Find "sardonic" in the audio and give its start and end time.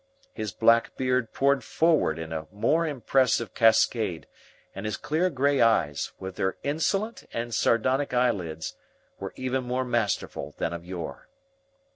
7.53-8.11